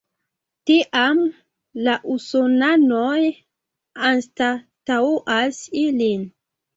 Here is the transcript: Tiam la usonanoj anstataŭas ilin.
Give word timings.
Tiam 0.67 1.19
la 1.87 1.93
usonanoj 2.13 3.17
anstataŭas 4.13 5.61
ilin. 5.83 6.25